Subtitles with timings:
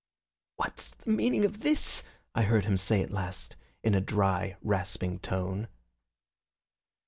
[0.55, 2.01] "What's the meaning of this?"
[2.33, 5.67] I heard him say at last in a dry, rasping tone.